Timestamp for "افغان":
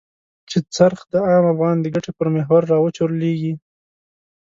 1.53-1.75